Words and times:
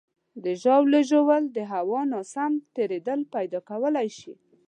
د 0.43 0.45
ژاولې 0.61 1.01
ژوول 1.09 1.43
د 1.55 1.57
هوا 1.73 2.01
ناسم 2.13 2.51
تېرېدل 2.75 3.19
پیدا 3.33 3.59
کولی 3.69 4.09
شي. 4.19 4.33